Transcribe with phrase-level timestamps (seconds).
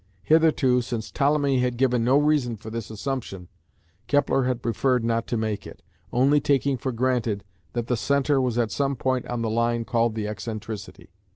[0.23, 3.49] Hitherto, since Ptolemy had given no reason for this assumption,
[4.07, 7.43] Kepler had preferred not to make it, only taking for granted
[7.73, 11.09] that the centre was at some point on the line called the excentricity (see Figs.